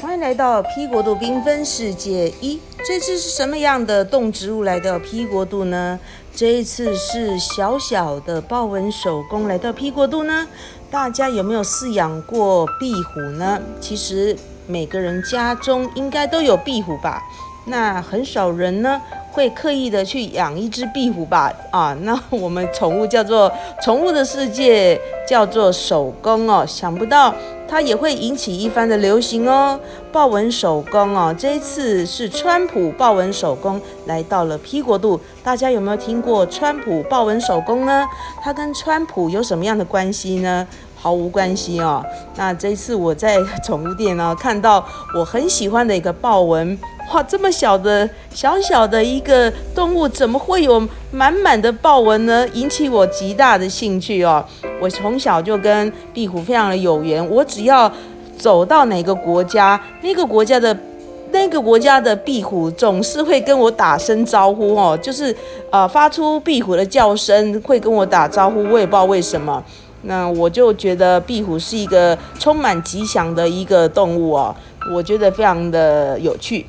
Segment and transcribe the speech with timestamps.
[0.00, 2.58] 欢迎来到 P 国度缤纷世界一。
[2.86, 6.00] 这次是什么样的动植物来到 P 国度呢？
[6.34, 10.48] 这一次是小小的豹纹手工来到 P 国度呢。
[10.90, 13.60] 大家有没有饲养过壁虎呢？
[13.78, 14.34] 其实
[14.66, 17.22] 每个人家中应该都有壁虎吧？
[17.66, 21.52] 那很少人呢会刻意的去养一只壁虎吧？
[21.70, 23.50] 啊，那我们宠物叫做
[23.82, 27.34] 宠物的世界叫做手工哦，想不到。
[27.68, 29.78] 它也会引起一番的流行哦，
[30.10, 38.04] 豹纹手工哦，这一次是川普豹纹手工来到了 P 国度，大家有没有听过川普豹纹手工呢？
[38.42, 40.66] 它跟川普有什么样的关系呢？
[41.00, 42.04] 毫无关系哦。
[42.36, 44.84] 那这次我在宠物店呢看到
[45.16, 46.78] 我很喜欢的一个豹纹。
[47.12, 52.46] 哇，这么小的小小的一个动物，怎么会有满满的豹纹呢？
[52.52, 54.44] 引起我极大的兴趣哦。
[54.80, 57.90] 我从小就跟壁虎非常的有缘，我只要
[58.38, 60.76] 走到哪个国家，那个国家的
[61.32, 65.34] 那个国家的壁虎总是会跟我打声招呼哦，就是
[65.72, 68.62] 呃发出壁虎的叫声，会跟我打招呼。
[68.70, 69.60] 我也不知道为什么，
[70.02, 74.54] 那我就觉得壁虎是一个充满吉祥的一个动物哦，
[74.94, 76.66] 我觉得非常的有趣。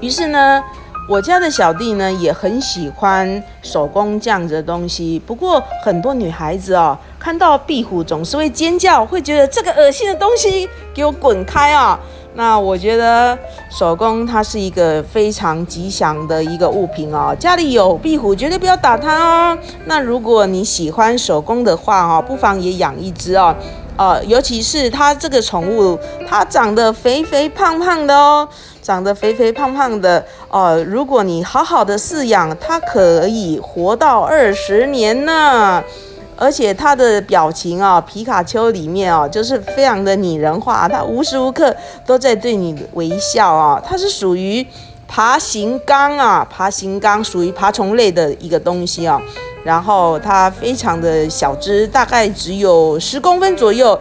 [0.00, 0.62] 于是呢，
[1.08, 5.18] 我家的小弟呢也很喜欢手工这样子的东西。
[5.26, 12.00] 不过很多女孩子哦，看到壁虎总是会尖叫，会觉得这个恶心的东西给我滚开啊！
[12.34, 13.36] 那我觉得
[13.68, 17.34] 手工它是一个非常吉祥的一个物品哦。
[17.38, 19.58] 家里有壁虎，绝对不要打它哦。
[19.86, 23.54] 那如果你喜欢手工的话哦，不妨也养一只哦。
[23.96, 28.48] 呃，尤其是它这个宠物，它长得肥肥胖胖的哦。
[28.80, 35.82] 长得肥肥胖胖的哦，如果你好好的饲养，它可以活到二十年呢。
[36.40, 43.78] 而且它的表情啊，皮卡丘里面啊，就是非常的拟人化，它无时无刻都在对你微笑啊。
[43.86, 44.66] 它是属于
[45.06, 49.20] 爬行纲啊，爬行纲属于爬虫类的一个东西啊。
[49.62, 53.96] 然后它非常的小只，大概只有十公分左右。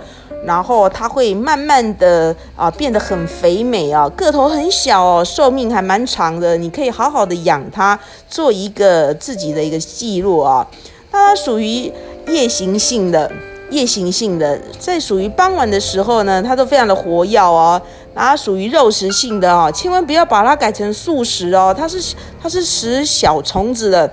[0.45, 6.55] 然后它会慢慢的啊变得很肥美啊，个头很小哦，寿命还蛮长的。
[6.55, 7.99] 你可以好好的养它，
[8.29, 10.65] 做一个自己的一个记录啊。
[11.11, 11.91] 它属于
[12.29, 13.31] 夜行性的，
[13.69, 17.81] 夜行性的，在属于傍晚的时候呢，它都非常的活跃哦。
[18.15, 24.11] 它属于肉食性的哦，千万不要把它改成素食哦，它是它是食小虫子的。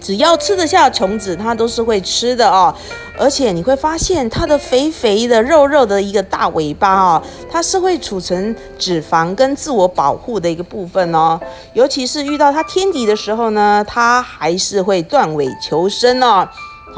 [0.00, 2.72] 只要吃得下虫子，它都是会吃的哦。
[3.18, 11.38] 而且你会发现它的肥肥的、肉肉的一个大尾巴哦，它是会储存脂肪跟自我保护的一个部分哦。
[11.74, 16.48] 尤其是遇到它天敌的时候呢，它还是会断尾求生哦。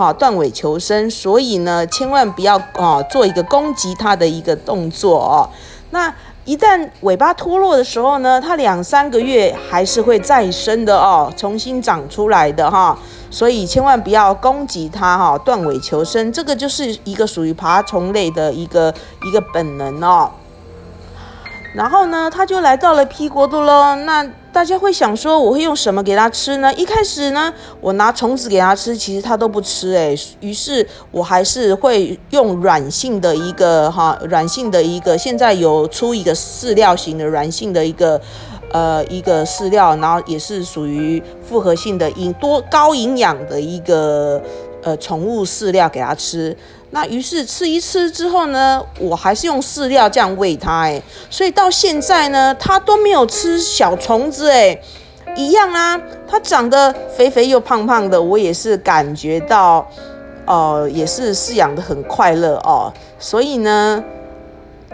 [0.01, 5.49] 好，断尾求生，所以呢，千万不要哦做一个攻击它的一个动作哦。
[5.91, 6.13] 那。
[6.47, 12.99] 一旦尾巴脱落的时候呢，它两三个月还是会再生的哦，重新长出来的哈，
[13.31, 18.93] 所以千万不要攻击它哈，断尾求生，这个就是一个属于爬虫类的一个
[19.25, 20.31] 一个本能哦。
[21.75, 23.95] 然后呢，它就来到了 P 国度喽。
[23.95, 26.75] 那大家会想说，我会用什么给它吃呢？
[26.75, 30.19] 一开始呢，我拿虫子给它吃，其实它都不吃诶。
[30.41, 38.21] 于是我还是会用软性的一个哈，软性的一个，现在有出一个饲料型的软性的一个
[38.73, 44.43] 呃一个饲料，然后也是属于复合性的营多高营养的一个
[44.83, 46.57] 呃宠物饲料给它吃。
[46.93, 54.77] 那于是吃一吃之后呢，我还是用饲料这样喂它，哎，所以到现在呢，它都没有吃小虫子，哎，
[55.37, 59.89] 一样啊，它长得肥肥又胖胖的，我也是感觉到，
[60.47, 64.03] 哦，也是饲养的很快乐哦，所以呢，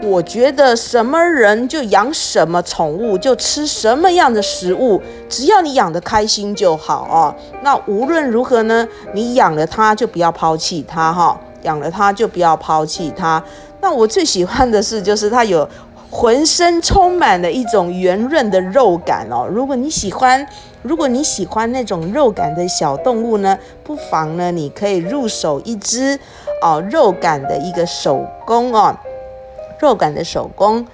[0.03, 7.33] 我觉得什么人就养什么宠物，就吃什么样的食物，只要你养的开心就好哦。
[7.63, 11.41] 那无论如何呢，你养了它就不要抛弃它哈。
[11.63, 13.43] 养了它就不要抛弃它。
[13.81, 15.67] 那我最喜欢的是，就是它有
[16.09, 19.47] 浑身充满了一种圆润的肉感哦。
[19.49, 20.47] 如果你喜欢，
[20.81, 26.17] 如果你喜欢那种肉感的小动物呢，不妨呢，你可以入手一只
[26.61, 28.95] 哦肉感的一个手工哦，
[29.79, 30.87] 肉感的手工。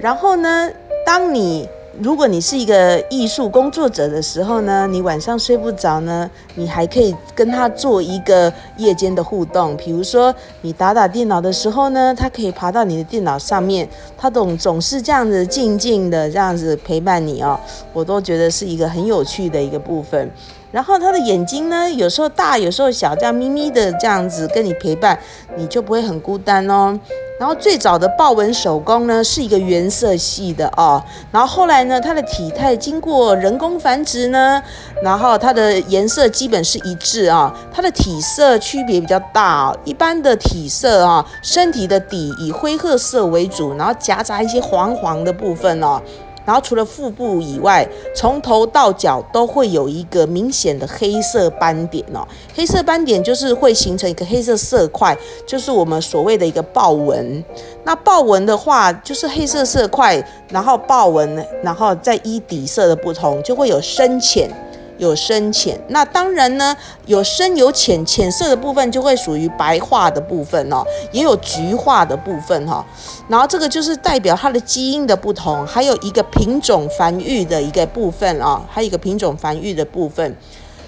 [0.00, 0.70] 然后呢，
[1.04, 1.68] 当你
[2.00, 9.76] 如果你是一个艺术工作者的时候呢，你晚上睡不着呢，你还可以跟他做一个夜间的互动。
[9.76, 13.88] 比如说，你打打电脑的时候呢，他可以爬到你的电脑上面，
[14.18, 17.58] 他总总是这样子静静的这样子陪伴你哦，
[17.92, 20.28] 我都觉得是一个很有趣的一个部分。
[20.74, 25.16] 然后它的眼睛呢，有时候大，有时候小，这样眯眯的这样子跟你陪伴，
[25.56, 26.98] 你就不会很孤单哦。
[27.38, 31.00] 然后最早的豹纹手工呢，是一个原色系的哦。
[31.30, 34.60] 然后后来呢，它的体态经过人工繁殖呢，
[35.00, 37.54] 然后它的颜色基本是一致啊。
[37.72, 46.02] 它的体色区别比较大哦，一般的体色啊，身体的底以灰褐色为主，然后夹杂一些黄黄的部分哦。
[46.44, 52.26] 然后除了腹部以外，从头到脚都会有一个明显的黑色斑点哦。
[52.54, 57.42] 黑色斑点就是会形成一个黑色色块，就是我们所谓的一个豹纹。
[57.84, 64.50] 那豹纹的话，就是黑色色块，然后豹纹，然后再依底色的不同，就会有深浅。
[64.98, 66.76] 有深浅，那当然呢，
[67.06, 72.84] 有深有浅，浅色的部分就会属于白化的部分哦，也有橘化的部分哈。
[73.28, 80.36] 然后这个就是代表它的基因的不同，还有一个品种繁育的一个部分哦，还有一个品种繁育的部分。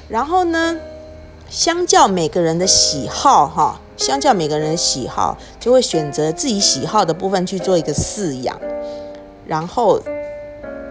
[0.08, 0.76] 然后呢，
[1.48, 8.56] 相较每个人的喜好哈，相较每个人的喜好，就会选择自己喜好的部分去做一个饲养，
[9.46, 10.00] 然后。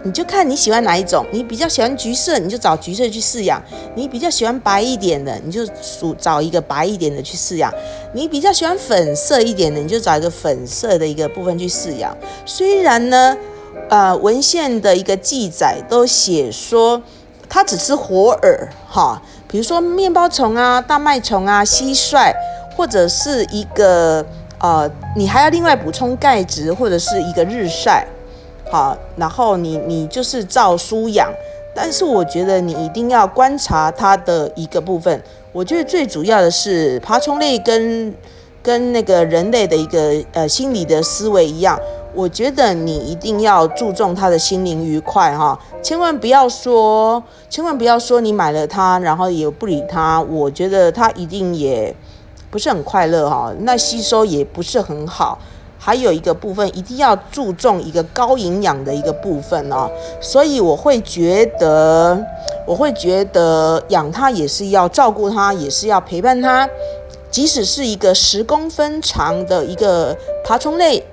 [0.04, 3.60] 你就看你喜欢哪一种，你比较喜欢橘色，你就找橘色去饲养；
[3.96, 7.68] 你比较喜欢白一点的，你就属找一个白一点的去饲养；
[8.12, 12.16] 你比较喜欢粉色一点的，你就找一个粉色的一个部分去饲养。
[12.44, 13.36] 虽然呢，
[13.88, 17.02] 呃，文献的一个记载都写说
[17.48, 22.32] 它只吃活饵，哈，比如说面包虫啊、大麦虫啊、蟋蟀，
[22.76, 24.24] 或者是一个
[24.60, 28.06] 呃，你还要另外补充钙质或者是一个日晒。
[28.70, 31.32] 好，然后你你就是照书养，
[31.74, 35.22] 但是我觉得你一定要观察它的一个部分。
[35.52, 38.14] 我觉得最主要的是爬虫类跟
[38.62, 41.78] 跟那个人类的一个呃心理的思维一样，
[42.12, 51.94] 我觉得你一定要注重它的心灵愉快哈，千万不要说，千万不要说你买了它，然后也不理它，我觉得它一定也
[52.50, 55.38] 不是很快乐哈，那吸收也不是很好。
[55.86, 59.88] 还有一个部分一定要注重一个高营养的一个部分哦，
[60.20, 62.20] 所以我会觉得，
[62.66, 66.68] 我会觉得养它也是要照顾它，也是要陪伴它。
[67.30, 71.04] 即使是一个十公分长的一个爬虫类，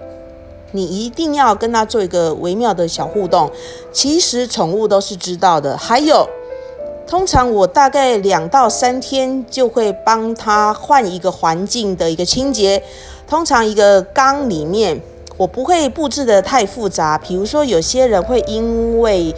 [0.72, 3.52] 你一定要跟它做一个微妙的小互动。
[3.92, 5.78] 其实宠物都是知道的。
[5.78, 6.28] 还有，
[7.06, 12.81] 通常我大概两到三天就会帮它换一个环境的一个清洁。
[13.33, 15.01] 通常一个缸里面，
[15.38, 17.18] 我不会布置的太复杂。
[17.18, 19.33] 比如说，有些人会因为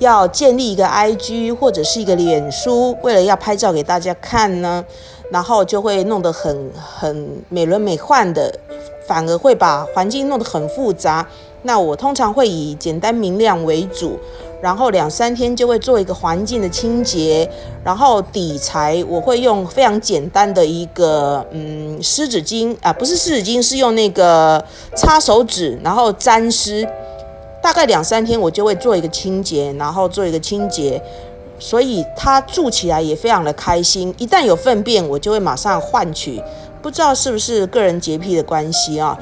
[0.00, 4.84] 要建立一个 IG 或者是一个脸书，为了要拍照给大家看呢，
[5.30, 8.52] 然后就会弄得很很美轮美奂的，
[9.06, 11.24] 反而会把环境弄得很复杂。
[11.62, 14.18] 那我通常会以简单明亮为主。
[14.60, 17.48] 然后两三天就会做一个环境的清洁，
[17.84, 24.60] 然后底材我会用非常简单的一个嗯湿纸巾啊，不是湿纸巾，是用那个
[24.96, 26.84] 擦手纸，然后沾湿，
[27.62, 31.00] 大概两三天我就会做一个清洁，然后做一个清洁，
[31.60, 34.12] 所以它住起来也非常的开心。
[34.18, 36.42] 一旦有粪便，我就会马上换取，
[36.82, 39.16] 不知道是不是个人洁癖的关系啊。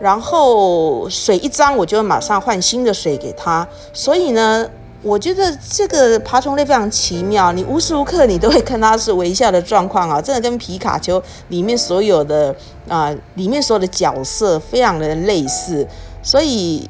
[0.00, 3.66] 然后水一脏，我就马上换新的水给它。
[3.92, 4.68] 所以呢，
[5.02, 12.54] 我觉得这个爬虫类非常奇妙，你无时无刻你都会看它是微笑的状况啊，真的跟皮卡丘里面所有的
[12.88, 15.86] 啊，里面所有的角色非常的类似。
[16.22, 16.88] 所以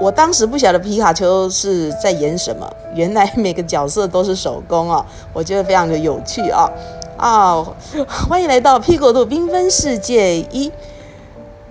[0.00, 6.70] 我当时不晓得皮卡丘是在演什么，原来每个角色都是手工啊，我觉得非常的有趣啊
[7.16, 7.64] 啊！
[8.28, 10.70] 欢迎来到屁股度缤纷世界一。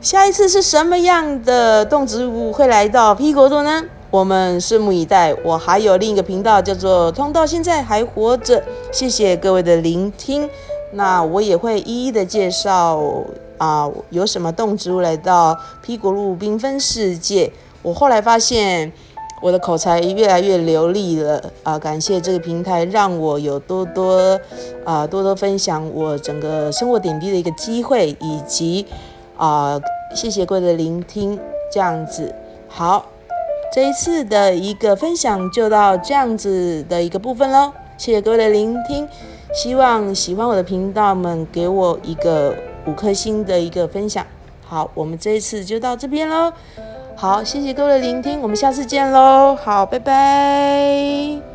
[0.02, 3.84] 下一次是什么样的动植物会来到 P 国度呢？
[4.10, 5.32] 我们拭目以待。
[5.44, 10.50] 我还有另一个频道叫做“通道现在还活着”，谢谢各位的聆听。
[10.94, 13.00] 那我也会一一的介绍
[13.60, 17.54] 啊，有什么动植物来到 P 国度缤纷世界。
[17.84, 18.92] 我后来发现
[19.40, 24.40] 我的口才越来越流利了啊，感谢这个平台让我有多多
[24.84, 28.88] 啊多多分享我整个生活点滴的一个机会，以及。
[29.42, 29.82] 啊，
[30.14, 31.40] 谢谢各位的聆听，
[31.72, 32.32] 这样子
[32.70, 33.04] 好，
[33.74, 37.74] 这一次的一个分享就到这样子的一个部分喽。
[37.98, 39.10] 谢谢各位的聆听，
[39.52, 42.56] 希望喜欢我的频道们给我一个
[42.86, 44.24] 五颗星的一个分享。
[44.64, 46.54] 好，我们这一次就到这边喽。
[47.16, 49.56] 好，谢谢各位的聆听，我们下次见喽。
[49.56, 51.51] 好，拜拜。